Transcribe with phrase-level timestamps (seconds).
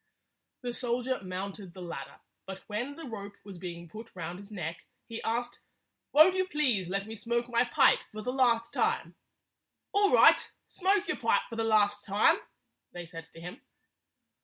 [0.61, 4.83] The soldier mounted the ladder, but when the rope was being put round his neck,
[5.05, 5.59] he asked,
[6.11, 9.13] "Won't you please let me smoke my pipe for the last time?"
[9.91, 12.37] "All right Smoke your pipe for the last time,"
[12.91, 13.61] they said to him.